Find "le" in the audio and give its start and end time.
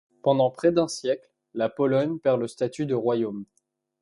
2.41-2.47